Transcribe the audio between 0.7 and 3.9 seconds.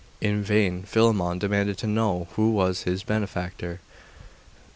Philammon demanded to know who was his benefactor.